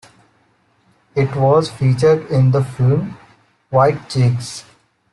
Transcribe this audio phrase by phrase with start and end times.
[1.13, 3.19] It was featured in the film
[3.69, 4.65] "White Chicks".